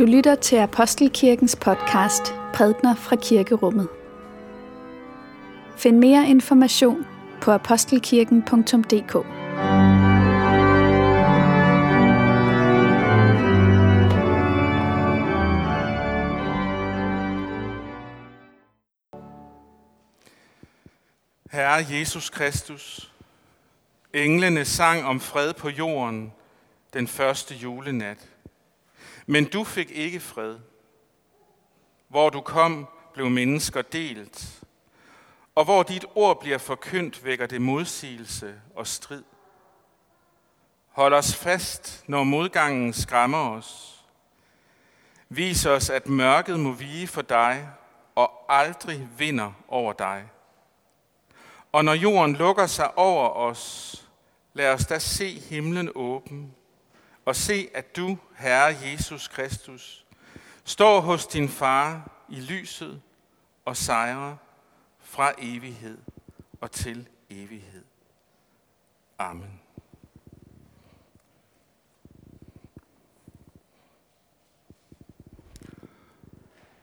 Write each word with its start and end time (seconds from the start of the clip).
Du 0.00 0.04
lytter 0.04 0.34
til 0.34 0.56
Apostelkirkens 0.56 1.56
podcast 1.56 2.34
Prædner 2.54 2.94
fra 2.94 3.16
Kirkerummet. 3.16 3.88
Find 5.76 5.98
mere 5.98 6.28
information 6.28 7.06
på 7.42 7.50
apostelkirken.dk. 7.50 9.12
Herre 21.52 21.98
Jesus 21.98 22.30
Kristus, 22.30 23.12
englene 24.14 24.64
sang 24.64 25.04
om 25.04 25.20
fred 25.20 25.52
på 25.54 25.68
jorden 25.68 26.32
den 26.92 27.06
første 27.06 27.54
julenat. 27.54 28.18
Men 29.26 29.44
du 29.44 29.64
fik 29.64 29.90
ikke 29.90 30.20
fred. 30.20 30.58
Hvor 32.08 32.30
du 32.30 32.40
kom, 32.40 32.88
blev 33.14 33.30
mennesker 33.30 33.82
delt. 33.82 34.62
Og 35.54 35.64
hvor 35.64 35.82
dit 35.82 36.04
ord 36.14 36.40
bliver 36.40 36.58
forkyndt, 36.58 37.24
vækker 37.24 37.46
det 37.46 37.62
modsigelse 37.62 38.60
og 38.76 38.86
strid. 38.86 39.22
Hold 40.88 41.14
os 41.14 41.34
fast, 41.34 42.04
når 42.06 42.24
modgangen 42.24 42.92
skræmmer 42.92 43.50
os. 43.50 44.00
Vis 45.28 45.66
os, 45.66 45.90
at 45.90 46.08
mørket 46.08 46.60
må 46.60 46.72
vige 46.72 47.06
for 47.06 47.22
dig 47.22 47.68
og 48.14 48.32
aldrig 48.48 49.08
vinder 49.18 49.52
over 49.68 49.92
dig. 49.92 50.28
Og 51.72 51.84
når 51.84 51.94
jorden 51.94 52.36
lukker 52.36 52.66
sig 52.66 52.98
over 52.98 53.28
os, 53.28 53.94
lad 54.52 54.72
os 54.72 54.86
da 54.86 54.98
se 54.98 55.40
himlen 55.40 55.90
åben 55.94 56.54
og 57.24 57.36
se, 57.36 57.68
at 57.74 57.96
du, 57.96 58.18
Herre 58.36 58.76
Jesus 58.82 59.28
Kristus, 59.28 60.06
står 60.64 61.00
hos 61.00 61.26
din 61.26 61.48
far 61.48 62.10
i 62.28 62.40
lyset 62.40 63.02
og 63.64 63.76
sejrer 63.76 64.36
fra 64.98 65.32
evighed 65.38 65.98
og 66.60 66.70
til 66.70 67.08
evighed. 67.30 67.84
Amen. 69.18 69.60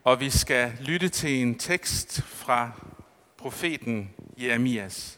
Og 0.04 0.20
vi 0.20 0.30
skal 0.30 0.78
lytte 0.80 1.10
til 1.10 1.42
en 1.42 1.60
tekst 1.60 2.22
fra 2.22 2.72
profeten 3.38 4.14
Jeremias. 4.38 5.17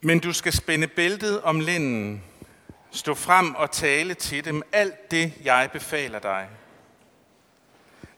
Men 0.00 0.18
du 0.18 0.32
skal 0.32 0.52
spænde 0.52 0.86
bæltet 0.86 1.42
om 1.42 1.60
linden, 1.60 2.24
stå 2.90 3.14
frem 3.14 3.54
og 3.54 3.70
tale 3.70 4.14
til 4.14 4.44
dem 4.44 4.62
alt 4.72 5.10
det, 5.10 5.32
jeg 5.44 5.70
befaler 5.72 6.18
dig. 6.18 6.48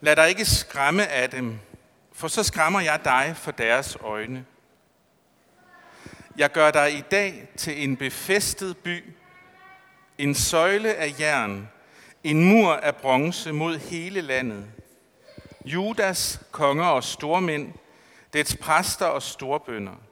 Lad 0.00 0.16
dig 0.16 0.28
ikke 0.28 0.44
skræmme 0.44 1.06
af 1.06 1.30
dem, 1.30 1.58
for 2.12 2.28
så 2.28 2.42
skræmmer 2.42 2.80
jeg 2.80 3.00
dig 3.04 3.34
for 3.36 3.50
deres 3.50 3.96
øjne. 4.00 4.44
Jeg 6.36 6.52
gør 6.52 6.70
dig 6.70 6.98
i 6.98 7.02
dag 7.10 7.48
til 7.56 7.82
en 7.82 7.96
befæstet 7.96 8.76
by, 8.76 9.04
en 10.18 10.34
søjle 10.34 10.94
af 10.94 11.14
jern, 11.20 11.68
en 12.24 12.44
mur 12.44 12.72
af 12.72 12.96
bronze 12.96 13.52
mod 13.52 13.78
hele 13.78 14.20
landet. 14.20 14.66
Judas 15.64 16.40
konger 16.50 16.86
og 16.86 17.04
stormænd, 17.04 17.72
dets 18.32 18.56
præster 18.56 19.06
og 19.06 19.22
storbønder– 19.22 19.94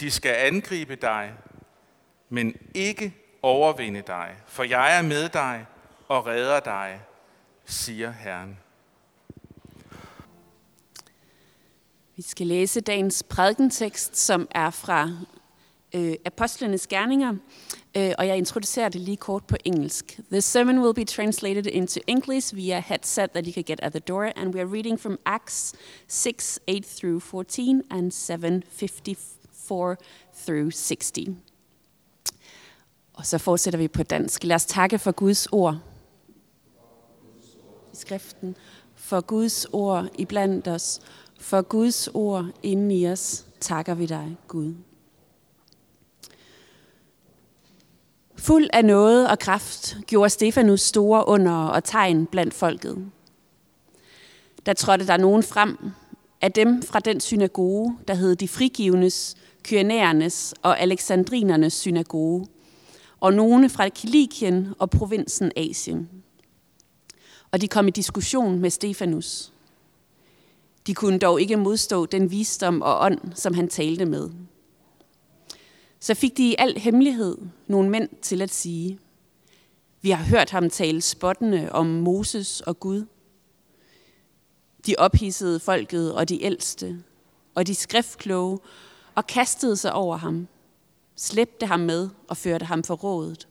de 0.00 0.10
skal 0.10 0.34
angribe 0.34 0.96
dig, 0.96 1.32
men 2.28 2.54
ikke 2.74 3.14
overvinde 3.42 4.02
dig, 4.06 4.36
for 4.46 4.62
jeg 4.62 4.98
er 4.98 5.02
med 5.02 5.28
dig 5.28 5.66
og 6.08 6.26
redder 6.26 6.60
dig, 6.60 7.00
siger 7.64 8.10
Herren. 8.10 8.58
Vi 12.16 12.22
skal 12.22 12.46
læse 12.46 12.80
dagens 12.80 13.22
prædikentekst, 13.22 14.16
som 14.16 14.48
er 14.50 14.70
fra 14.70 15.10
øh, 15.94 16.14
Apostlenes 16.24 16.86
Gerninger, 16.86 17.34
øh, 17.96 18.12
og 18.18 18.26
jeg 18.26 18.36
introducerer 18.36 18.88
det 18.88 19.00
lige 19.00 19.16
kort 19.16 19.44
på 19.44 19.56
engelsk. 19.64 20.20
The 20.32 20.40
sermon 20.40 20.78
will 20.78 20.94
be 20.94 21.04
translated 21.04 21.66
into 21.66 22.00
English 22.06 22.56
via 22.56 22.80
headset 22.86 23.30
that 23.30 23.46
you 23.46 23.52
can 23.52 23.62
get 23.62 23.80
at 23.82 23.92
the 23.92 24.00
door, 24.00 24.32
and 24.36 24.54
we 24.54 24.60
are 24.60 24.68
reading 24.68 25.00
from 25.00 25.18
Acts 25.26 25.74
6, 26.08 26.60
8 26.66 26.84
through 26.84 27.22
14 27.22 27.82
and 27.90 28.12
7, 28.12 28.62
54 28.70 29.39
4 29.70 29.96
through 30.44 30.72
60. 30.72 31.12
Og 33.14 33.26
så 33.26 33.38
fortsætter 33.38 33.78
vi 33.78 33.88
på 33.88 34.02
dansk. 34.02 34.44
Lad 34.44 34.56
os 34.56 34.66
takke 34.66 34.98
for 34.98 35.12
Guds 35.12 35.46
ord 35.46 35.78
i 37.92 37.96
skriften, 37.96 38.56
for 38.94 39.20
Guds 39.20 39.66
ord 39.72 40.08
i 40.18 40.24
blandt 40.24 40.68
os, 40.68 41.00
for 41.40 41.62
Guds 41.62 42.08
ord 42.08 42.46
inden 42.62 42.90
i 42.90 43.06
os, 43.06 43.46
takker 43.60 43.94
vi 43.94 44.06
dig, 44.06 44.36
Gud. 44.48 44.74
Fuld 48.36 48.68
af 48.72 48.84
noget 48.84 49.30
og 49.30 49.38
kraft 49.38 49.96
gjorde 50.06 50.30
Stefanus 50.30 50.80
store 50.80 51.28
under 51.28 51.52
og 51.52 51.84
tegn 51.84 52.26
blandt 52.26 52.54
folket. 52.54 53.10
Der 54.66 54.72
trådte 54.72 55.06
der 55.06 55.16
nogen 55.16 55.42
frem 55.42 55.78
af 56.40 56.52
dem 56.52 56.82
fra 56.82 57.00
den 57.00 57.20
synagoge, 57.20 57.98
der 58.08 58.14
hed 58.14 58.36
de 58.36 58.48
frigivnes 58.48 59.36
kyrenæernes 59.70 60.54
og 60.62 60.80
alexandrinernes 60.80 61.72
synagoge, 61.72 62.46
og 63.20 63.34
nogle 63.34 63.68
fra 63.68 63.88
Kilikien 63.88 64.68
og 64.78 64.90
provinsen 64.90 65.52
Asien. 65.56 66.08
Og 67.50 67.60
de 67.60 67.68
kom 67.68 67.88
i 67.88 67.90
diskussion 67.90 68.58
med 68.58 68.70
Stefanus. 68.70 69.52
De 70.86 70.94
kunne 70.94 71.18
dog 71.18 71.40
ikke 71.40 71.56
modstå 71.56 72.06
den 72.06 72.30
visdom 72.30 72.82
og 72.82 73.04
ånd, 73.04 73.18
som 73.34 73.54
han 73.54 73.68
talte 73.68 74.04
med. 74.04 74.30
Så 76.00 76.14
fik 76.14 76.36
de 76.36 76.50
i 76.50 76.54
al 76.58 76.78
hemmelighed 76.78 77.38
nogle 77.66 77.90
mænd 77.90 78.08
til 78.22 78.42
at 78.42 78.50
sige, 78.50 78.98
vi 80.02 80.10
har 80.10 80.24
hørt 80.24 80.50
ham 80.50 80.70
tale 80.70 81.00
spottende 81.00 81.72
om 81.72 81.86
Moses 81.86 82.60
og 82.60 82.80
Gud. 82.80 83.04
De 84.86 84.94
ophidsede 84.98 85.60
folket 85.60 86.14
og 86.14 86.28
de 86.28 86.42
ældste, 86.42 87.02
og 87.54 87.66
de 87.66 87.74
skriftkloge 87.74 88.58
og 89.20 89.26
kastede 89.26 89.76
sig 89.76 89.92
over 89.92 90.16
ham, 90.16 90.48
slæbte 91.16 91.66
ham 91.66 91.80
med 91.80 92.08
og 92.28 92.36
førte 92.36 92.66
ham 92.66 92.82
for 92.84 92.94
rådet. 92.94 93.48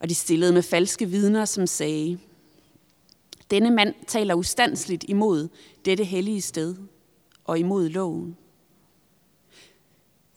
Og 0.00 0.08
de 0.08 0.14
stillede 0.14 0.52
med 0.52 0.62
falske 0.62 1.06
vidner, 1.06 1.44
som 1.44 1.66
sagde, 1.66 2.18
denne 3.50 3.70
mand 3.70 3.94
taler 4.06 4.34
ustandsligt 4.34 5.04
imod 5.08 5.48
dette 5.84 6.04
hellige 6.04 6.42
sted 6.42 6.76
og 7.44 7.58
imod 7.58 7.88
loven. 7.88 8.36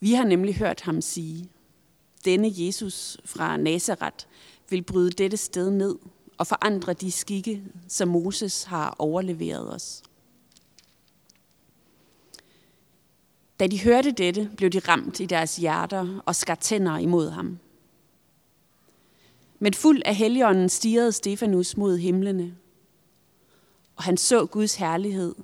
Vi 0.00 0.12
har 0.12 0.24
nemlig 0.24 0.54
hørt 0.54 0.80
ham 0.80 1.00
sige, 1.00 1.48
denne 2.24 2.52
Jesus 2.54 3.18
fra 3.24 3.56
Nazareth 3.56 4.26
vil 4.70 4.82
bryde 4.82 5.10
dette 5.10 5.36
sted 5.36 5.70
ned 5.70 5.98
og 6.38 6.46
forandre 6.46 6.92
de 6.92 7.12
skikke, 7.12 7.62
som 7.88 8.08
Moses 8.08 8.64
har 8.64 8.94
overleveret 8.98 9.74
os. 9.74 10.02
Da 13.62 13.66
de 13.66 13.82
hørte 13.82 14.10
dette, 14.10 14.50
blev 14.56 14.70
de 14.70 14.78
ramt 14.78 15.20
i 15.20 15.26
deres 15.26 15.56
hjerter 15.56 16.22
og 16.26 16.34
skar 16.36 16.54
tænder 16.54 16.98
imod 16.98 17.30
ham. 17.30 17.58
Men 19.58 19.74
fuld 19.74 20.02
af 20.04 20.14
helligånden 20.14 20.68
stirrede 20.68 21.12
Stefanus 21.12 21.76
mod 21.76 21.98
himlene, 21.98 22.54
og 23.96 24.02
han 24.02 24.16
så 24.16 24.46
Guds 24.46 24.74
herlighed, 24.74 25.34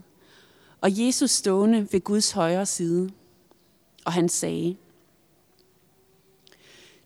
og 0.80 1.06
Jesus 1.06 1.30
stående 1.30 1.88
ved 1.92 2.00
Guds 2.00 2.32
højre 2.32 2.66
side. 2.66 3.10
Og 4.04 4.12
han 4.12 4.28
sagde, 4.28 4.76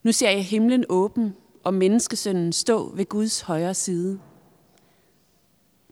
Nu 0.02 0.12
ser 0.12 0.30
jeg 0.30 0.44
himlen 0.44 0.84
åben, 0.88 1.36
og 1.64 1.74
menneskesønnen 1.74 2.52
stå 2.52 2.94
ved 2.94 3.04
Guds 3.04 3.40
højre 3.40 3.74
side. 3.74 4.20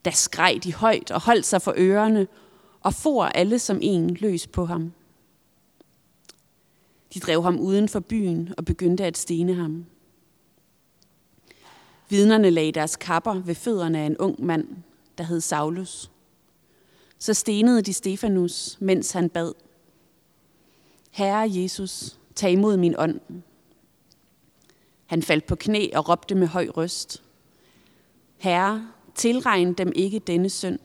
Da 0.04 0.10
skreg 0.10 0.60
de 0.64 0.74
højt 0.74 1.10
og 1.10 1.20
holdt 1.20 1.46
sig 1.46 1.62
for 1.62 1.74
ørerne, 1.76 2.26
og 2.80 2.94
for 2.94 3.24
alle 3.24 3.58
som 3.58 3.78
en 3.82 4.14
løs 4.14 4.46
på 4.46 4.64
ham. 4.64 4.92
De 7.14 7.20
drev 7.20 7.42
ham 7.42 7.60
uden 7.60 7.88
for 7.88 8.00
byen 8.00 8.54
og 8.58 8.64
begyndte 8.64 9.04
at 9.04 9.18
stene 9.18 9.54
ham. 9.54 9.86
Vidnerne 12.08 12.50
lagde 12.50 12.72
deres 12.72 12.96
kapper 12.96 13.34
ved 13.34 13.54
fødderne 13.54 13.98
af 13.98 14.06
en 14.06 14.16
ung 14.18 14.44
mand, 14.44 14.68
der 15.18 15.24
hed 15.24 15.40
Saulus. 15.40 16.10
Så 17.18 17.34
stenede 17.34 17.82
de 17.82 17.92
Stefanus, 17.92 18.78
mens 18.80 19.12
han 19.12 19.30
bad. 19.30 19.52
Herre 21.10 21.50
Jesus, 21.52 22.18
tag 22.34 22.52
imod 22.52 22.76
min 22.76 22.94
ånd. 22.98 23.20
Han 25.06 25.22
faldt 25.22 25.46
på 25.46 25.56
knæ 25.56 25.88
og 25.94 26.08
råbte 26.08 26.34
med 26.34 26.46
høj 26.46 26.68
røst. 26.68 27.22
Herre, 28.38 28.88
tilregn 29.14 29.72
dem 29.72 29.92
ikke 29.94 30.18
denne 30.18 30.50
synd. 30.50 30.78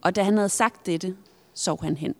Og 0.00 0.16
da 0.16 0.22
han 0.22 0.36
havde 0.36 0.48
sagt 0.48 0.86
dette, 0.86 1.16
sov 1.54 1.82
han 1.82 1.96
hen. 1.96 2.14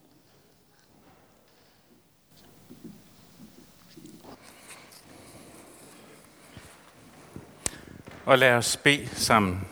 Og 8.30 8.38
lad 8.38 8.52
os 8.52 8.76
bede 8.76 9.08
sammen. 9.08 9.68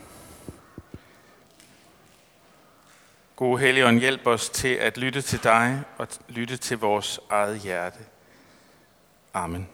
Gode 3.36 3.60
Helligånd, 3.60 4.00
hjælp 4.00 4.26
os 4.26 4.48
til 4.48 4.74
at 4.74 4.96
lytte 4.96 5.22
til 5.22 5.42
dig 5.42 5.82
og 5.98 6.08
lytte 6.28 6.56
til 6.56 6.78
vores 6.78 7.20
eget 7.30 7.60
hjerte. 7.60 7.98
Amen. 9.34 9.68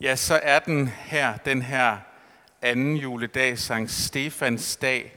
Ja, 0.00 0.16
så 0.16 0.40
er 0.42 0.58
den 0.58 0.88
her, 0.88 1.36
den 1.36 1.62
her 1.62 1.98
anden 2.62 2.96
juledag, 2.96 3.58
Sankt 3.58 3.90
Stefans 3.90 4.76
dag, 4.76 5.12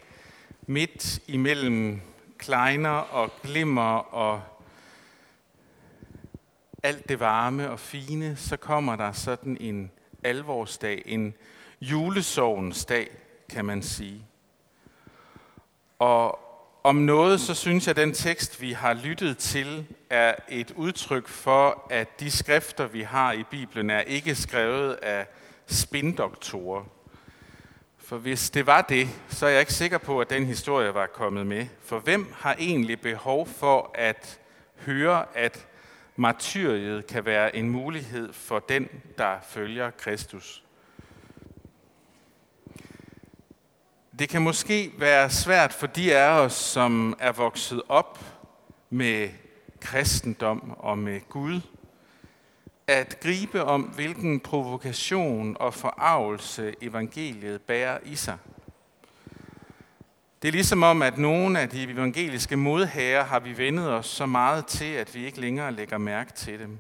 midt 0.62 1.20
imellem 1.28 2.02
kleiner 2.38 2.90
og 2.90 3.32
glimmer 3.44 3.98
og 3.98 4.57
alt 6.84 7.10
det 7.10 7.20
varme 7.20 7.72
og 7.72 7.80
fine, 7.80 8.36
så 8.36 8.58
kommer 8.58 8.96
der 8.96 9.12
sådan 9.12 9.58
en 9.60 9.92
alvorsdag, 10.24 11.02
en 11.06 11.34
julesovens 11.82 12.86
dag, 12.86 13.10
kan 13.50 13.66
man 13.66 13.84
sige. 13.84 14.26
Og 16.00 16.40
om 16.84 16.96
noget, 16.96 17.42
så 17.42 17.54
synes 17.54 17.88
jeg, 17.88 17.92
at 17.92 18.04
den 18.06 18.14
tekst, 18.14 18.62
vi 18.62 18.72
har 18.72 18.94
lyttet 18.94 19.38
til, 19.38 19.86
er 20.10 20.36
et 20.50 20.74
udtryk 20.76 21.28
for, 21.28 21.88
at 21.90 22.20
de 22.20 22.32
skrifter, 22.32 22.88
vi 22.88 23.02
har 23.02 23.32
i 23.32 23.44
Bibelen, 23.44 23.90
er 23.90 24.02
ikke 24.02 24.36
skrevet 24.36 24.94
af 24.94 25.28
spindoktorer. 25.66 26.84
For 27.98 28.18
hvis 28.18 28.50
det 28.50 28.66
var 28.66 28.82
det, 28.82 29.10
så 29.30 29.46
er 29.46 29.50
jeg 29.50 29.60
ikke 29.60 29.74
sikker 29.74 29.98
på, 29.98 30.22
at 30.22 30.30
den 30.30 30.46
historie 30.46 30.94
var 30.94 31.08
kommet 31.08 31.48
med. 31.48 31.66
For 31.84 32.00
hvem 32.00 32.34
har 32.36 32.56
egentlig 32.60 33.02
behov 33.02 33.48
for 33.48 33.92
at 33.96 34.40
høre, 34.76 35.26
at 35.36 35.68
martyriet 36.20 37.08
kan 37.08 37.26
være 37.26 37.56
en 37.56 37.70
mulighed 37.70 38.34
for 38.34 38.60
den, 38.60 38.90
der 39.18 39.38
følger 39.50 39.92
Kristus? 39.92 40.64
Det 44.20 44.30
kan 44.30 44.42
måske 44.42 44.92
være 44.98 45.30
svært 45.30 45.74
for 45.74 45.88
de 45.88 46.18
af 46.18 46.30
os, 46.30 46.54
som 46.54 47.16
er 47.20 47.32
vokset 47.32 47.82
op 47.90 48.20
med 48.90 49.30
kristendom 49.82 50.72
og 50.78 50.98
med 50.98 51.22
Gud, 51.30 51.62
at 52.88 53.20
gribe 53.20 53.64
om, 53.64 53.82
hvilken 53.82 54.40
provokation 54.40 55.58
og 55.60 55.74
forarvelse 55.74 56.74
evangeliet 56.82 57.62
bærer 57.62 58.00
i 58.04 58.16
sig. 58.16 58.38
Det 60.42 60.48
er 60.48 60.52
ligesom 60.52 60.84
om, 60.84 61.02
at 61.02 61.18
nogle 61.18 61.60
af 61.60 61.70
de 61.70 61.84
evangeliske 61.84 62.58
modhager 62.58 63.24
har 63.24 63.40
vi 63.40 63.58
vendet 63.58 63.90
os 63.90 64.06
så 64.06 64.26
meget 64.26 64.66
til, 64.66 64.94
at 64.94 65.16
vi 65.16 65.26
ikke 65.26 65.42
længere 65.42 65.72
lægger 65.72 65.98
mærke 65.98 66.34
til 66.34 66.60
dem. 66.60 66.80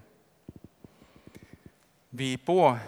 Vi 2.12 2.38
bor 2.46 2.80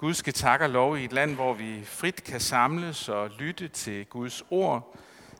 Gud 0.00 0.14
skal 0.14 0.32
takke 0.32 0.64
og 0.64 0.70
lov 0.70 0.98
i 0.98 1.04
et 1.04 1.12
land, 1.12 1.34
hvor 1.34 1.54
vi 1.54 1.84
frit 1.84 2.24
kan 2.24 2.40
samles 2.40 3.08
og 3.08 3.30
lytte 3.38 3.68
til 3.68 4.06
Guds 4.06 4.42
ord. 4.50 4.96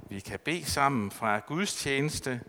Vi 0.08 0.20
kan 0.20 0.38
bede 0.44 0.64
sammen 0.64 1.10
fra 1.10 1.38
Guds 1.38 1.74
tjeneste. 1.74 2.40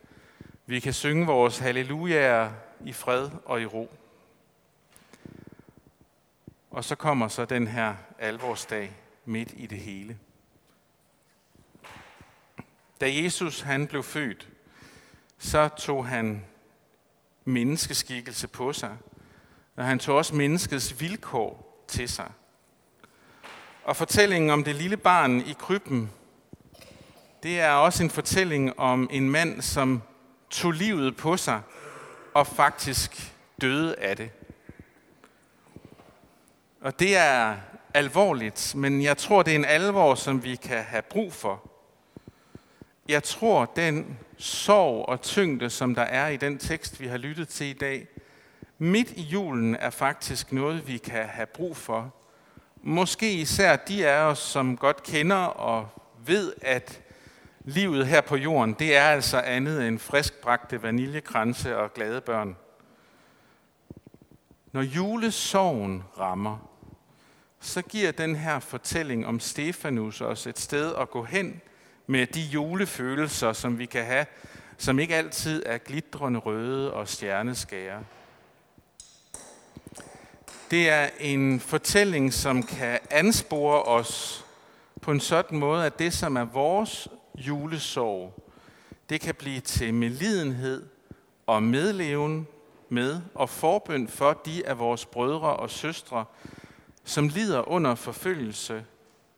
Vi 0.66 0.80
kan 0.80 0.94
synge 0.94 1.26
vores 1.26 1.58
hallelujaer 1.58 2.52
i 2.86 2.94
fred 2.94 3.30
og 3.46 3.62
i 3.62 3.66
ro. 3.66 3.92
Og 6.72 6.84
så 6.84 6.96
kommer 6.96 7.28
så 7.28 7.46
den 7.46 7.68
her 7.68 7.96
alvorsdag 8.20 8.92
midt 9.26 9.50
i 9.56 9.66
det 9.66 9.80
hele. 9.80 10.18
Da 13.02 13.14
Jesus 13.14 13.62
han 13.62 13.88
blev 13.88 14.04
født, 14.04 14.48
så 15.38 15.68
tog 15.68 16.08
han 16.08 16.46
menneskeskikkelse 17.46 18.48
på 18.48 18.74
sig, 18.74 18.98
og 19.76 19.86
han 19.86 20.00
tog 20.00 20.16
også 20.16 20.36
menneskets 20.36 21.02
vilkår 21.02 21.84
til 21.88 22.10
sig. 22.10 22.32
Og 23.84 23.96
fortællingen 23.96 24.50
om 24.50 24.64
det 24.64 24.76
lille 24.76 24.98
barn 24.98 25.40
i 25.40 25.56
krybben, 25.60 26.12
det 27.44 27.60
er 27.60 27.72
også 27.72 28.04
en 28.04 28.10
fortælling 28.10 28.80
om 28.80 29.10
en 29.12 29.30
mand, 29.30 29.62
som 29.62 30.02
tog 30.50 30.72
livet 30.72 31.18
på 31.18 31.38
sig 31.38 31.62
og 32.34 32.48
faktisk 32.48 33.34
døde 33.62 33.96
af 33.96 34.18
det. 34.18 34.30
Og 36.82 37.00
det 37.00 37.18
er 37.18 37.58
alvorligt, 37.94 38.76
men 38.76 39.04
jeg 39.04 39.18
tror, 39.18 39.44
det 39.44 39.52
er 39.52 39.56
en 39.56 39.66
alvor, 39.66 40.16
som 40.16 40.44
vi 40.44 40.56
kan 40.56 40.84
have 40.84 41.02
brug 41.02 41.34
for. 41.34 41.71
Jeg 43.10 43.24
tror, 43.24 43.66
den 43.66 44.18
sorg 44.38 45.10
og 45.10 45.22
tyngde, 45.22 45.70
som 45.70 45.96
der 45.96 46.02
er 46.02 46.28
i 46.28 46.38
den 46.38 46.58
tekst, 46.58 47.00
vi 47.00 47.08
har 47.08 47.18
lyttet 47.18 47.48
til 47.48 47.68
i 47.68 47.74
dag, 47.74 48.08
midt 48.78 49.12
i 49.12 49.22
julen 49.22 49.76
er 49.76 49.90
faktisk 49.90 50.52
noget, 50.52 50.88
vi 50.88 50.98
kan 50.98 51.26
have 51.26 51.46
brug 51.46 51.78
for. 51.78 52.16
Måske 52.82 53.34
især 53.34 53.76
de 53.76 54.08
af 54.08 54.22
os, 54.22 54.40
som 54.40 54.78
godt 54.78 55.04
kender 55.04 55.36
og 55.36 55.88
ved, 56.26 56.54
at 56.62 57.02
livet 57.60 58.08
her 58.08 58.22
på 58.22 58.36
jorden, 58.36 58.74
det 58.74 58.96
er 58.96 59.04
altså 59.04 59.40
andet 59.40 59.88
end 59.88 60.00
friskbragte 60.00 60.84
vaniljekranse 60.84 61.78
og 61.78 61.94
glade 61.94 62.22
børn. 62.22 62.58
Når 64.72 64.82
julesorgen 64.82 66.04
rammer, 66.20 66.58
så 67.60 67.82
giver 67.82 68.12
den 68.12 68.36
her 68.36 68.60
fortælling 68.60 69.28
om 69.28 69.40
Stefanus 69.40 70.22
os 70.22 70.48
et 70.48 70.60
sted 70.60 70.96
at 70.96 71.10
gå 71.10 71.24
hen 71.24 71.62
med 72.08 72.28
de 72.28 72.42
julefølelser, 72.42 73.54
som 73.54 73.80
vi 73.80 73.86
kan 73.86 74.06
have, 74.06 74.26
som 74.78 75.00
ikke 75.00 75.16
altid 75.16 75.64
er 75.66 75.78
glitrende 75.78 76.40
røde 76.40 76.94
og 76.94 77.08
stjerneskære. 77.08 78.04
Det 80.72 80.90
er 80.90 81.10
en 81.20 81.60
fortælling, 81.60 82.34
som 82.34 82.64
kan 82.64 83.00
anspore 83.10 83.84
os 83.84 84.46
på 85.02 85.12
en 85.12 85.20
sådan 85.20 85.58
måde, 85.60 85.86
at 85.86 86.00
det, 86.00 86.14
som 86.14 86.36
er 86.36 86.46
vores 86.46 87.08
julesorg, 87.36 88.44
det 89.10 89.22
kan 89.22 89.36
blive 89.36 89.60
til 89.60 89.94
medlidenhed 89.94 90.86
og 91.48 91.64
medleven 91.64 92.48
med 92.90 93.22
og 93.36 93.50
forbøn 93.50 94.08
for 94.08 94.42
de 94.46 94.68
af 94.68 94.80
vores 94.80 95.06
brødre 95.06 95.56
og 95.56 95.70
søstre, 95.70 96.26
som 97.04 97.28
lider 97.28 97.70
under 97.70 97.96
forfølgelse 97.96 98.86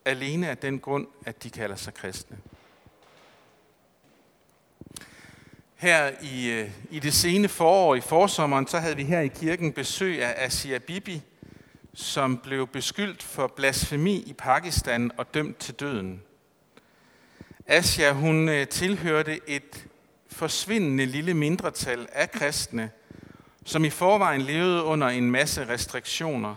alene 0.05 0.49
af 0.49 0.57
den 0.57 0.79
grund, 0.79 1.07
at 1.25 1.43
de 1.43 1.49
kalder 1.49 1.75
sig 1.75 1.93
kristne. 1.93 2.37
Her 5.83 6.11
i, 6.21 6.49
øh, 6.49 6.69
i 6.91 6.99
det 6.99 7.13
sene 7.13 7.47
forår 7.47 7.95
i 7.95 8.01
forsommeren, 8.01 8.67
så 8.67 8.79
havde 8.79 8.95
vi 8.95 9.03
her 9.03 9.19
i 9.19 9.27
kirken 9.27 9.73
besøg 9.73 10.23
af 10.23 10.45
Asia 10.45 10.77
Bibi, 10.77 11.21
som 11.93 12.37
blev 12.37 12.67
beskyldt 12.67 13.23
for 13.23 13.47
blasfemi 13.47 14.15
i 14.15 14.33
Pakistan 14.33 15.11
og 15.17 15.33
dømt 15.33 15.57
til 15.57 15.73
døden. 15.73 16.21
Asia, 17.67 18.11
hun 18.13 18.49
øh, 18.49 18.67
tilhørte 18.67 19.39
et 19.47 19.85
forsvindende 20.27 21.05
lille 21.05 21.33
mindretal 21.33 22.07
af 22.11 22.31
kristne, 22.31 22.91
som 23.65 23.85
i 23.85 23.89
forvejen 23.89 24.41
levede 24.41 24.83
under 24.83 25.07
en 25.07 25.31
masse 25.31 25.67
restriktioner. 25.69 26.55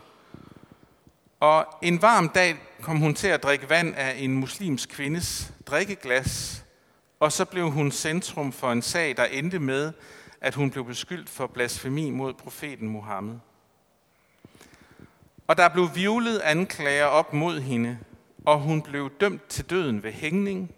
Og 1.41 1.67
en 1.83 2.03
varm 2.03 2.29
dag 2.29 2.57
kom 2.81 2.99
hun 2.99 3.15
til 3.15 3.29
at 3.29 3.43
drikke 3.43 3.71
vand 3.71 3.95
af 3.97 4.15
en 4.19 4.35
muslimsk 4.37 4.89
kvindes 4.89 5.53
drikkeglas, 5.67 6.56
og 7.21 7.33
så 7.33 7.45
blev 7.45 7.71
hun 7.71 7.91
centrum 7.91 8.53
for 8.53 8.73
en 8.73 8.83
sag, 8.83 9.17
der 9.17 9.25
endte 9.25 9.59
med, 9.59 9.93
at 10.41 10.55
hun 10.55 10.71
blev 10.71 10.85
beskyldt 10.85 11.29
for 11.29 11.47
blasfemi 11.47 12.11
mod 12.11 12.35
profeten 12.35 12.89
Muhammed. 12.89 13.39
Og 15.47 15.57
der 15.57 15.69
blev 15.69 15.89
vivlet 15.95 16.39
anklager 16.39 17.05
op 17.05 17.33
mod 17.33 17.61
hende, 17.61 17.99
og 18.45 18.61
hun 18.61 18.83
blev 18.83 19.11
dømt 19.21 19.49
til 19.49 19.71
døden 19.71 20.03
ved 20.03 20.13
hængning. 20.13 20.75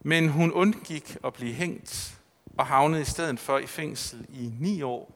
Men 0.00 0.28
hun 0.28 0.52
undgik 0.52 1.16
at 1.24 1.34
blive 1.34 1.54
hængt 1.54 2.18
og 2.56 2.66
havnede 2.66 3.02
i 3.02 3.04
stedet 3.04 3.40
for 3.40 3.58
i 3.58 3.66
fængsel 3.66 4.26
i 4.28 4.52
ni 4.60 4.82
år. 4.82 5.12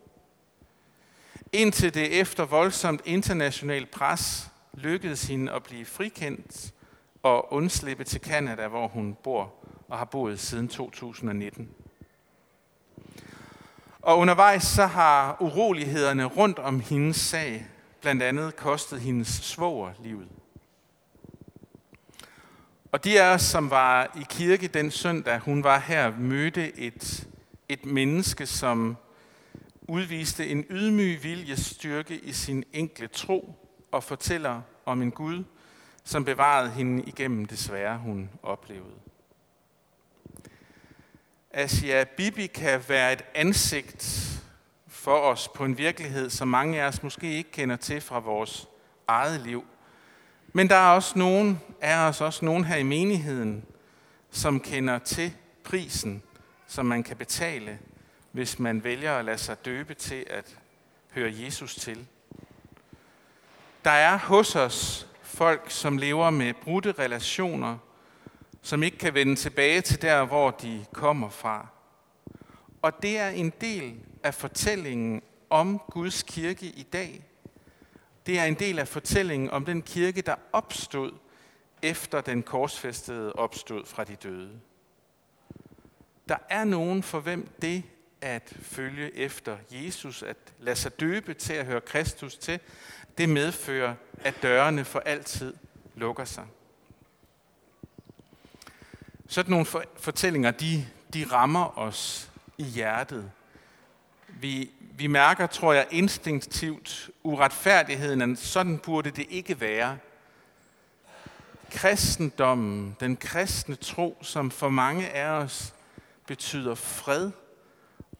Indtil 1.52 1.94
det 1.94 2.20
efter 2.20 2.44
voldsomt 2.44 3.02
internationalt 3.04 3.90
pres 3.90 4.50
lykkedes 4.74 5.26
hende 5.26 5.52
at 5.52 5.62
blive 5.62 5.84
frikendt 5.84 6.72
og 7.22 7.52
undslippe 7.52 8.04
til 8.04 8.20
Kanada, 8.20 8.68
hvor 8.68 8.88
hun 8.88 9.16
bor 9.22 9.54
og 9.92 9.98
har 9.98 10.04
boet 10.04 10.40
siden 10.40 10.68
2019. 10.68 11.68
Og 14.02 14.18
undervejs 14.18 14.62
så 14.62 14.86
har 14.86 15.36
urolighederne 15.40 16.24
rundt 16.24 16.58
om 16.58 16.80
hendes 16.80 17.16
sag 17.16 17.66
blandt 18.00 18.22
andet 18.22 18.56
kostet 18.56 19.00
hendes 19.00 19.28
svoger 19.28 19.92
livet. 20.02 20.28
Og 22.92 23.04
de 23.04 23.22
af 23.22 23.34
os, 23.34 23.42
som 23.42 23.70
var 23.70 24.16
i 24.20 24.24
kirke 24.30 24.68
den 24.68 24.90
søndag, 24.90 25.38
hun 25.38 25.64
var 25.64 25.78
her, 25.78 26.16
mødte 26.18 26.78
et, 26.78 27.28
et 27.68 27.86
menneske, 27.86 28.46
som 28.46 28.96
udviste 29.88 30.48
en 30.48 30.64
ydmyg 30.70 31.22
viljestyrke 31.22 32.18
i 32.18 32.32
sin 32.32 32.64
enkle 32.72 33.06
tro 33.08 33.54
og 33.92 34.04
fortæller 34.04 34.60
om 34.86 35.02
en 35.02 35.10
Gud, 35.10 35.44
som 36.04 36.24
bevarede 36.24 36.70
hende 36.70 37.02
igennem 37.02 37.46
det 37.46 37.58
svære, 37.58 37.98
hun 37.98 38.30
oplevede. 38.42 39.11
Asia 41.54 42.04
Bibi 42.04 42.46
kan 42.46 42.84
være 42.88 43.12
et 43.12 43.24
ansigt 43.34 44.28
for 44.88 45.18
os 45.18 45.48
på 45.48 45.64
en 45.64 45.78
virkelighed, 45.78 46.30
som 46.30 46.48
mange 46.48 46.82
af 46.82 46.86
os 46.88 47.02
måske 47.02 47.32
ikke 47.36 47.50
kender 47.50 47.76
til 47.76 48.00
fra 48.00 48.18
vores 48.18 48.68
eget 49.08 49.40
liv. 49.40 49.64
Men 50.52 50.68
der 50.68 50.76
er 50.76 50.90
også 50.90 51.18
nogen 51.18 51.60
af 51.80 52.08
os, 52.08 52.20
også 52.20 52.44
nogen 52.44 52.64
her 52.64 52.76
i 52.76 52.82
menigheden, 52.82 53.64
som 54.30 54.60
kender 54.60 54.98
til 54.98 55.32
prisen, 55.64 56.22
som 56.66 56.86
man 56.86 57.02
kan 57.02 57.16
betale, 57.16 57.78
hvis 58.32 58.58
man 58.58 58.84
vælger 58.84 59.16
at 59.18 59.24
lade 59.24 59.38
sig 59.38 59.64
døbe 59.64 59.94
til 59.94 60.26
at 60.30 60.58
høre 61.10 61.32
Jesus 61.34 61.74
til. 61.74 62.06
Der 63.84 63.90
er 63.90 64.18
hos 64.18 64.56
os 64.56 65.06
folk, 65.22 65.70
som 65.70 65.98
lever 65.98 66.30
med 66.30 66.54
brudte 66.54 66.92
relationer, 66.92 67.78
som 68.62 68.82
ikke 68.82 68.98
kan 68.98 69.14
vende 69.14 69.36
tilbage 69.36 69.80
til 69.80 70.02
der, 70.02 70.24
hvor 70.24 70.50
de 70.50 70.84
kommer 70.92 71.28
fra. 71.28 71.66
Og 72.82 73.02
det 73.02 73.18
er 73.18 73.28
en 73.28 73.52
del 73.60 74.00
af 74.22 74.34
fortællingen 74.34 75.22
om 75.50 75.80
Guds 75.90 76.22
kirke 76.22 76.66
i 76.66 76.86
dag. 76.92 77.24
Det 78.26 78.38
er 78.38 78.44
en 78.44 78.54
del 78.54 78.78
af 78.78 78.88
fortællingen 78.88 79.50
om 79.50 79.64
den 79.64 79.82
kirke, 79.82 80.22
der 80.22 80.34
opstod 80.52 81.12
efter 81.82 82.20
den 82.20 82.42
korsfæstede 82.42 83.32
opstod 83.32 83.86
fra 83.86 84.04
de 84.04 84.16
døde. 84.16 84.60
Der 86.28 86.36
er 86.48 86.64
nogen 86.64 87.02
for 87.02 87.20
hvem 87.20 87.48
det 87.62 87.82
at 88.20 88.56
følge 88.62 89.16
efter 89.16 89.56
Jesus, 89.70 90.22
at 90.22 90.36
lade 90.58 90.76
sig 90.76 91.00
døbe 91.00 91.34
til 91.34 91.52
at 91.52 91.66
høre 91.66 91.80
Kristus 91.80 92.36
til, 92.36 92.60
det 93.18 93.28
medfører, 93.28 93.94
at 94.20 94.34
dørene 94.42 94.84
for 94.84 94.98
altid 94.98 95.54
lukker 95.94 96.24
sig. 96.24 96.46
Sådan 99.32 99.50
nogle 99.50 99.66
fortællinger, 99.96 100.50
de, 100.50 100.86
de 101.14 101.26
rammer 101.32 101.78
os 101.78 102.30
i 102.58 102.64
hjertet. 102.64 103.30
Vi, 104.28 104.70
vi 104.80 105.06
mærker, 105.06 105.46
tror 105.46 105.72
jeg, 105.72 105.86
instinktivt 105.90 107.10
uretfærdigheden, 107.22 108.22
at 108.22 108.38
sådan 108.38 108.78
burde 108.78 109.10
det 109.10 109.26
ikke 109.30 109.60
være. 109.60 109.98
Kristendommen, 111.70 112.96
den 113.00 113.16
kristne 113.16 113.74
tro, 113.74 114.18
som 114.22 114.50
for 114.50 114.68
mange 114.68 115.08
af 115.08 115.28
os 115.28 115.74
betyder 116.26 116.74
fred 116.74 117.30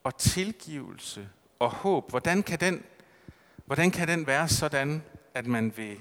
og 0.03 0.17
tilgivelse 0.17 1.29
og 1.59 1.69
håb. 1.71 2.09
Hvordan 2.09 2.43
kan 2.43 2.59
den, 2.59 2.83
hvordan 3.65 3.91
kan 3.91 4.07
den 4.07 4.27
være 4.27 4.47
sådan, 4.47 5.03
at 5.33 5.47
man 5.47 5.77
vil, 5.77 5.97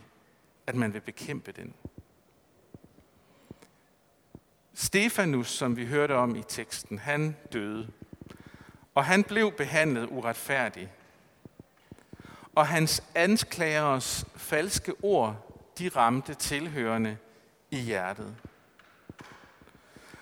at 0.66 0.74
man 0.74 0.94
vil 0.94 1.00
bekæmpe 1.00 1.52
den? 1.52 1.74
Stefanus, 4.82 5.48
som 5.48 5.76
vi 5.76 5.86
hørte 5.86 6.14
om 6.14 6.36
i 6.36 6.42
teksten, 6.42 6.98
han 6.98 7.36
døde. 7.52 7.88
Og 8.94 9.04
han 9.04 9.24
blev 9.24 9.52
behandlet 9.52 10.08
uretfærdigt. 10.10 10.88
Og 12.54 12.66
hans 12.66 13.02
anklageres 13.14 14.24
falske 14.36 14.92
ord, 15.02 15.58
de 15.78 15.88
ramte 15.88 16.34
tilhørende 16.34 17.16
i 17.70 17.76
hjertet. 17.76 18.36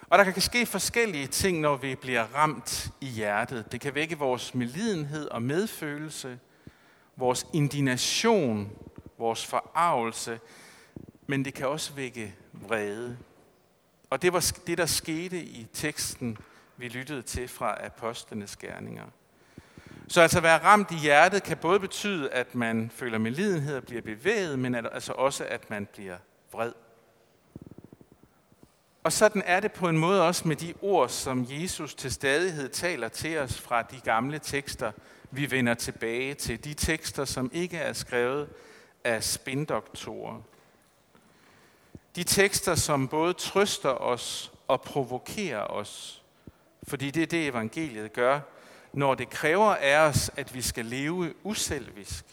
Og 0.03 0.19
der 0.19 0.25
kan 0.25 0.43
ske 0.43 0.67
forskellige 0.67 1.27
ting, 1.27 1.61
når 1.61 1.77
vi 1.77 1.95
bliver 1.95 2.25
ramt 2.35 2.91
i 3.01 3.07
hjertet. 3.07 3.73
Det 3.73 3.81
kan 3.81 3.95
vække 3.95 4.19
vores 4.19 4.55
medlidenhed 4.55 5.29
og 5.29 5.43
medfølelse, 5.43 6.39
vores 7.17 7.47
indignation, 7.53 8.71
vores 9.19 9.47
forarvelse, 9.47 10.41
men 11.27 11.45
det 11.45 11.55
kan 11.55 11.69
også 11.69 11.93
vække 11.93 12.35
vrede. 12.53 13.19
Og 14.11 14.23
det 14.23 14.33
var 14.33 14.53
det, 14.67 14.79
der 14.79 14.87
skete 14.87 15.43
i 15.43 15.67
teksten, 15.73 16.39
vi 16.77 16.89
lyttede 16.89 17.23
til 17.23 17.49
fra 17.49 17.87
apostlenes 17.87 18.57
gerninger. 18.57 19.05
Så 20.09 20.21
altså 20.21 20.39
at 20.39 20.43
være 20.43 20.65
ramt 20.65 20.91
i 20.91 20.95
hjertet 20.95 21.43
kan 21.43 21.57
både 21.57 21.81
betyde, 21.81 22.31
at 22.31 22.55
man 22.55 22.91
føler 22.95 23.19
medlidenhed 23.19 23.77
og 23.77 23.83
bliver 23.85 24.03
bevæget, 24.03 24.59
men 24.59 24.75
altså 24.75 25.13
også, 25.13 25.45
at 25.45 25.71
man 25.71 25.87
bliver 25.87 26.17
vred. 26.53 26.73
Og 29.05 29.13
sådan 29.13 29.43
er 29.47 29.61
det 29.61 29.73
på 29.73 29.89
en 29.89 29.99
måde 29.99 30.27
også 30.27 30.49
med 30.49 30.57
de 30.57 30.75
ord, 30.83 31.09
som 31.09 31.47
Jesus 31.49 31.95
til 31.95 32.13
stadighed 32.13 32.69
taler 32.69 33.09
til 33.09 33.39
os 33.39 33.61
fra 33.61 33.83
de 33.83 34.01
gamle 34.05 34.39
tekster, 34.39 34.93
vi 35.31 35.51
vender 35.51 35.75
tilbage 35.75 36.35
til. 36.35 36.65
De 36.65 36.75
tekster, 36.75 37.25
som 37.25 37.51
ikke 37.53 37.77
er 37.77 37.93
skrevet 37.93 38.49
af 39.05 39.25
spindoktorer. 39.25 40.43
De 42.21 42.25
tekster, 42.25 42.75
som 42.75 43.09
både 43.09 43.33
trøster 43.33 43.91
os 43.91 44.53
og 44.69 44.83
provokerer 44.83 45.65
os. 45.65 46.23
Fordi 46.83 47.11
det 47.11 47.23
er 47.23 47.27
det, 47.27 47.47
evangeliet 47.47 48.13
gør, 48.13 48.41
når 48.93 49.15
det 49.15 49.31
kræver 49.31 49.75
af 49.75 49.97
os, 49.97 50.31
at 50.37 50.55
vi 50.55 50.63
skal 50.63 50.85
leve 50.85 51.35
uselvisk. 51.43 52.25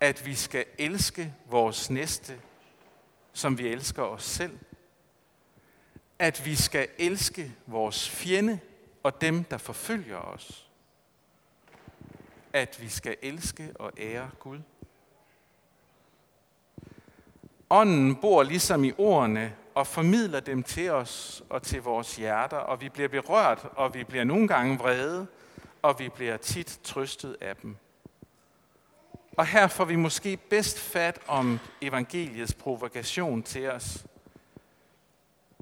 At 0.00 0.26
vi 0.26 0.34
skal 0.34 0.64
elske 0.78 1.34
vores 1.46 1.90
næste, 1.90 2.40
som 3.32 3.58
vi 3.58 3.68
elsker 3.68 4.02
os 4.02 4.24
selv 4.24 4.58
at 6.20 6.44
vi 6.44 6.56
skal 6.56 6.88
elske 6.98 7.52
vores 7.66 8.10
fjende 8.10 8.58
og 9.02 9.20
dem, 9.20 9.44
der 9.44 9.58
forfølger 9.58 10.18
os. 10.18 10.70
At 12.52 12.78
vi 12.80 12.88
skal 12.88 13.16
elske 13.22 13.72
og 13.74 13.92
ære 13.98 14.30
Gud. 14.38 14.58
Ånden 17.70 18.16
bor 18.16 18.42
ligesom 18.42 18.84
i 18.84 18.92
ordene 18.98 19.52
og 19.74 19.86
formidler 19.86 20.40
dem 20.40 20.62
til 20.62 20.90
os 20.90 21.42
og 21.48 21.62
til 21.62 21.82
vores 21.82 22.16
hjerter, 22.16 22.56
og 22.56 22.80
vi 22.80 22.88
bliver 22.88 23.08
berørt, 23.08 23.68
og 23.76 23.94
vi 23.94 24.04
bliver 24.04 24.24
nogle 24.24 24.48
gange 24.48 24.78
vrede, 24.78 25.26
og 25.82 25.98
vi 25.98 26.08
bliver 26.08 26.36
tit 26.36 26.80
trøstet 26.84 27.36
af 27.40 27.56
dem. 27.56 27.76
Og 29.36 29.46
her 29.46 29.68
får 29.68 29.84
vi 29.84 29.96
måske 29.96 30.36
bedst 30.36 30.80
fat 30.80 31.18
om 31.26 31.58
evangeliets 31.82 32.54
provokation 32.54 33.42
til 33.42 33.70
os 33.70 34.04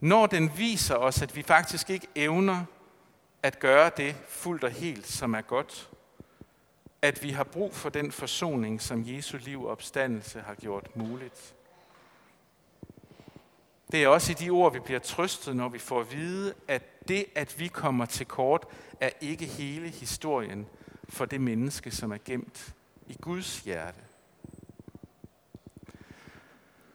når 0.00 0.26
den 0.26 0.50
viser 0.56 0.94
os, 0.94 1.22
at 1.22 1.36
vi 1.36 1.42
faktisk 1.42 1.90
ikke 1.90 2.06
evner 2.14 2.64
at 3.42 3.58
gøre 3.58 3.90
det 3.96 4.16
fuldt 4.28 4.64
og 4.64 4.70
helt, 4.70 5.06
som 5.06 5.34
er 5.34 5.40
godt, 5.40 5.90
at 7.02 7.22
vi 7.22 7.30
har 7.30 7.44
brug 7.44 7.74
for 7.74 7.88
den 7.88 8.12
forsoning, 8.12 8.82
som 8.82 9.04
Jesu 9.06 9.36
liv 9.36 9.64
og 9.64 9.70
opstandelse 9.70 10.40
har 10.40 10.54
gjort 10.54 10.96
muligt. 10.96 11.54
Det 13.92 14.02
er 14.02 14.09
også 14.09 14.33
i 14.33 14.35
de 14.35 14.50
ord, 14.50 14.73
vi 14.73 14.80
bliver 14.80 15.00
trøstet, 15.00 15.57
når 15.57 15.68
vi 15.68 15.78
får 15.78 16.00
at 16.00 16.12
vide, 16.12 16.54
at 16.68 17.09
det, 17.09 17.25
at 17.35 17.59
vi 17.59 17.68
kommer 17.68 18.07
til 18.07 18.26
kort, 18.26 18.66
er 19.00 19.11
ikke 19.21 19.45
hele 19.45 19.88
historien 19.88 20.66
for 21.09 21.25
det 21.25 21.40
menneske, 21.40 21.90
som 21.90 22.12
er 22.12 22.18
gemt 22.25 22.75
i 23.07 23.16
Guds 23.21 23.61
hjerte. 23.61 24.00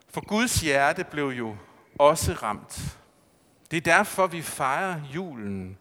For 0.09 0.25
Guds 0.25 0.61
hjerte 0.61 1.03
blev 1.03 1.27
jo 1.27 1.55
også 1.99 2.33
ramt. 2.33 2.97
Det 3.71 3.77
er 3.77 3.81
derfor, 3.81 4.27
vi 4.27 4.41
fejrer 4.41 5.01
julen. 5.15 5.77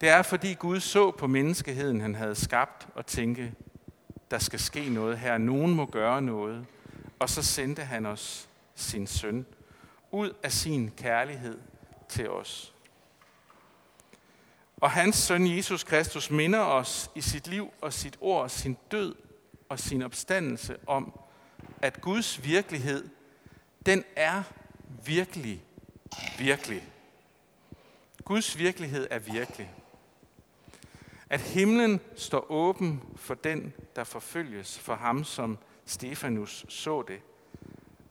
Det 0.00 0.08
er, 0.08 0.22
fordi 0.22 0.54
Gud 0.54 0.80
så 0.80 1.10
på 1.10 1.26
menneskeheden, 1.26 2.00
han 2.00 2.14
havde 2.14 2.34
skabt, 2.34 2.88
og 2.94 3.06
tænke, 3.06 3.54
der 4.30 4.38
skal 4.38 4.60
ske 4.60 4.88
noget 4.88 5.18
her. 5.18 5.38
Nogen 5.38 5.74
må 5.74 5.86
gøre 5.86 6.22
noget. 6.22 6.66
Og 7.18 7.28
så 7.28 7.42
sendte 7.42 7.82
han 7.82 8.06
os 8.06 8.48
sin 8.74 9.06
søn 9.06 9.46
ud 10.12 10.32
af 10.42 10.52
sin 10.52 10.90
kærlighed 10.90 11.58
til 12.08 12.30
os. 12.30 12.74
Og 14.76 14.90
hans 14.90 15.16
søn 15.16 15.56
Jesus 15.56 15.84
Kristus 15.84 16.30
minder 16.30 16.60
os 16.60 17.10
i 17.14 17.20
sit 17.20 17.46
liv 17.46 17.72
og 17.80 17.92
sit 17.92 18.18
ord, 18.20 18.48
sin 18.48 18.76
død 18.90 19.14
og 19.68 19.78
sin 19.78 20.02
opstandelse 20.02 20.76
om, 20.86 21.18
at 21.82 22.00
Guds 22.00 22.44
virkelighed, 22.44 23.08
den 23.86 24.04
er 24.16 24.42
virkelig 25.04 25.62
virkelig. 26.38 26.88
Guds 28.24 28.58
virkelighed 28.58 29.06
er 29.10 29.18
virkelig. 29.18 29.70
At 31.30 31.40
himlen 31.40 32.00
står 32.16 32.50
åben 32.50 33.02
for 33.16 33.34
den, 33.34 33.72
der 33.96 34.04
forfølges, 34.04 34.78
for 34.78 34.94
ham, 34.94 35.24
som 35.24 35.58
Stefanus 35.86 36.66
så 36.68 37.02
det. 37.02 37.20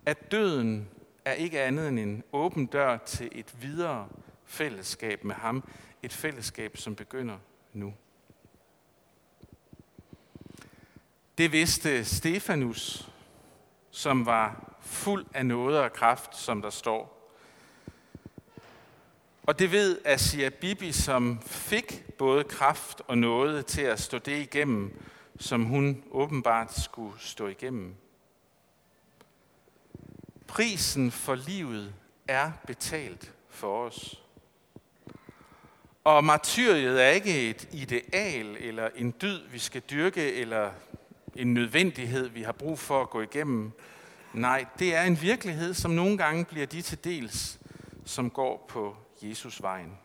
At 0.06 0.32
døden 0.32 0.90
er 1.26 1.34
ikke 1.34 1.62
andet 1.62 1.88
end 1.88 2.00
en 2.00 2.24
åben 2.34 2.66
dør 2.66 2.98
til 2.98 3.30
et 3.32 3.62
videre 3.62 4.08
fællesskab 4.46 5.24
med 5.24 5.36
ham. 5.36 5.64
Et 6.04 6.14
fællesskab, 6.14 6.78
som 6.78 6.96
begynder 6.96 7.38
nu. 7.74 7.94
Det 11.38 11.52
vidste 11.52 12.06
Stefanus, 12.06 13.10
som 13.92 14.26
var 14.26 14.76
fuld 14.82 15.26
af 15.34 15.46
noget 15.46 15.80
og 15.80 15.94
kraft, 15.94 16.38
som 16.38 16.62
der 16.62 16.70
står. 16.70 17.22
Og 19.44 19.60
det 19.60 19.72
ved 19.72 20.02
Asia 20.06 20.50
Bibi, 20.50 20.92
som 20.92 21.42
fik 21.42 22.18
både 22.18 22.44
kraft 22.44 23.02
og 23.08 23.18
noget 23.18 23.66
til 23.66 23.82
at 23.82 24.00
stå 24.00 24.18
det 24.18 24.38
igennem, 24.38 25.02
som 25.40 25.64
hun 25.64 26.04
åbenbart 26.12 26.74
skulle 26.74 27.20
stå 27.20 27.48
igennem. 27.48 27.96
Prisen 30.52 31.12
for 31.12 31.36
livet 31.36 31.94
er 32.28 32.52
betalt 32.68 33.32
for 33.50 33.86
os. 33.86 34.22
Og 36.04 36.24
martyriet 36.24 37.04
er 37.04 37.10
ikke 37.10 37.50
et 37.50 37.70
ideal 37.72 38.58
eller 38.60 38.90
en 38.96 39.16
dyd, 39.22 39.48
vi 39.48 39.60
skal 39.60 39.82
dyrke, 39.82 40.34
eller 40.34 40.72
en 41.36 41.54
nødvendighed, 41.54 42.28
vi 42.28 42.42
har 42.42 42.52
brug 42.52 42.80
for 42.80 43.02
at 43.02 43.10
gå 43.10 43.22
igennem. 43.22 43.72
Nej, 44.34 44.66
det 44.80 44.96
er 44.96 45.04
en 45.04 45.22
virkelighed, 45.22 45.74
som 45.74 45.92
nogle 45.92 46.18
gange 46.18 46.46
bliver 46.46 46.66
de 46.66 46.82
til 46.82 47.04
dels, 47.04 47.60
som 48.06 48.30
går 48.30 48.66
på 48.70 48.96
Jesus 49.22 49.62
vejen. 49.62 49.98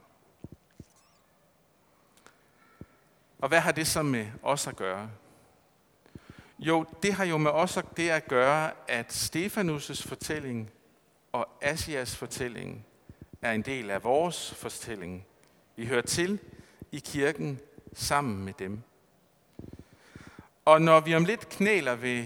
Og 3.39 3.49
hvad 3.49 3.61
har 3.61 3.73
det 3.73 3.87
så 3.87 4.03
med 4.03 4.27
os 4.43 4.67
at 4.67 4.77
gøre? 4.77 5.11
Jo, 6.59 6.85
det 7.03 7.13
har 7.13 7.25
jo 7.25 7.39
med 7.39 7.51
os 7.51 7.79
det 7.97 8.09
at 8.09 8.29
gøre, 8.29 8.71
at 8.89 9.13
Stefanus' 9.13 10.09
fortælling 10.09 10.71
og 11.33 11.49
Asias 11.63 12.17
fortælling 12.17 12.87
er 13.43 13.53
en 13.53 13.63
del 13.63 13.91
af 13.91 14.05
vores 14.05 14.55
fortælling. 14.55 15.27
Vi 15.77 15.87
hører 15.87 16.03
til 16.03 16.39
i 16.93 16.99
kirken 16.99 17.61
sammen 17.93 18.45
med 18.45 18.53
dem. 18.59 18.83
Og 20.65 20.83
når 20.83 21.01
vi 21.01 21.15
om 21.15 21.25
lidt 21.25 21.49
knæler 21.49 21.95
ved 21.95 22.25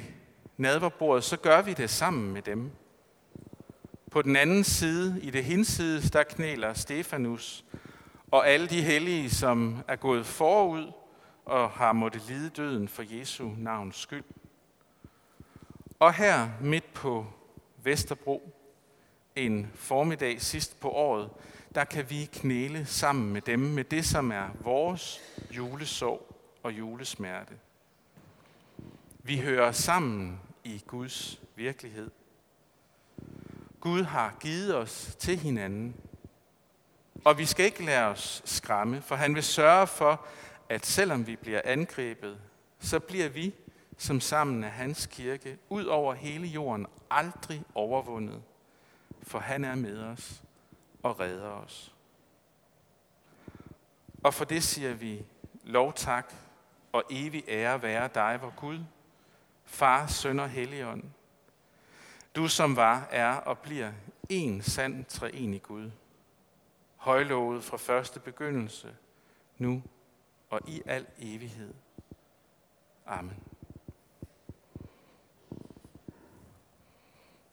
nadverbordet, 0.56 1.24
så 1.24 1.36
gør 1.36 1.62
vi 1.62 1.74
det 1.74 1.90
sammen 1.90 2.32
med 2.32 2.42
dem. 2.42 2.70
På 4.10 4.22
den 4.22 4.36
anden 4.36 4.64
side, 4.64 5.20
i 5.22 5.30
det 5.30 5.44
hinsides, 5.44 6.10
der 6.10 6.22
knæler 6.22 6.74
Stefanus 6.74 7.64
og 8.30 8.48
alle 8.48 8.66
de 8.66 8.82
hellige, 8.82 9.30
som 9.30 9.78
er 9.88 9.96
gået 9.96 10.26
forud 10.26 10.92
og 11.44 11.70
har 11.70 11.92
måttet 11.92 12.22
lide 12.28 12.50
døden 12.50 12.88
for 12.88 13.04
Jesu 13.18 13.50
navns 13.58 13.96
skyld. 13.96 14.24
Og 15.98 16.14
her 16.14 16.48
midt 16.60 16.94
på 16.94 17.26
Vesterbro, 17.82 18.52
en 19.36 19.70
formiddag 19.74 20.42
sidst 20.42 20.80
på 20.80 20.90
året, 20.90 21.30
der 21.74 21.84
kan 21.84 22.10
vi 22.10 22.28
knæle 22.32 22.86
sammen 22.86 23.32
med 23.32 23.40
dem 23.40 23.58
med 23.58 23.84
det, 23.84 24.04
som 24.04 24.32
er 24.32 24.48
vores 24.60 25.20
julesorg 25.50 26.36
og 26.62 26.72
julesmerte. 26.72 27.54
Vi 29.22 29.38
hører 29.38 29.72
sammen 29.72 30.40
i 30.64 30.82
Guds 30.86 31.40
virkelighed. 31.56 32.10
Gud 33.80 34.02
har 34.02 34.34
givet 34.40 34.76
os 34.76 35.16
til 35.18 35.36
hinanden, 35.38 35.94
og 37.24 37.38
vi 37.38 37.44
skal 37.44 37.64
ikke 37.64 37.84
lade 37.84 38.04
os 38.04 38.42
skræmme, 38.44 39.02
for 39.02 39.16
han 39.16 39.34
vil 39.34 39.42
sørge 39.42 39.86
for, 39.86 40.26
at 40.70 40.86
selvom 40.86 41.26
vi 41.26 41.36
bliver 41.36 41.60
angrebet, 41.64 42.40
så 42.78 43.00
bliver 43.00 43.28
vi 43.28 43.54
som 43.98 44.20
sammen 44.20 44.64
er 44.64 44.68
hans 44.68 45.06
kirke 45.06 45.58
ud 45.68 45.84
over 45.84 46.14
hele 46.14 46.46
jorden 46.46 46.86
aldrig 47.10 47.62
overvundet, 47.74 48.42
for 49.22 49.38
han 49.38 49.64
er 49.64 49.74
med 49.74 49.98
os 49.98 50.42
og 51.02 51.20
redder 51.20 51.48
os. 51.48 51.94
Og 54.22 54.34
for 54.34 54.44
det 54.44 54.62
siger 54.62 54.94
vi 54.94 55.24
lov 55.64 55.92
tak 55.92 56.34
og 56.92 57.04
evig 57.10 57.44
ære 57.48 57.82
være 57.82 58.08
dig, 58.14 58.38
vor 58.42 58.52
Gud, 58.56 58.78
Far, 59.64 60.06
Søn 60.06 60.40
og 60.40 60.48
Helligånd. 60.48 61.02
Du 62.34 62.48
som 62.48 62.76
var, 62.76 63.08
er 63.10 63.34
og 63.34 63.58
bliver 63.58 63.92
en 64.28 64.62
sand 64.62 65.04
treenig 65.04 65.62
Gud. 65.62 65.90
Højlovet 66.96 67.64
fra 67.64 67.76
første 67.76 68.20
begyndelse, 68.20 68.96
nu 69.58 69.82
og 70.50 70.60
i 70.68 70.82
al 70.86 71.06
evighed. 71.18 71.74
Amen. 73.06 73.49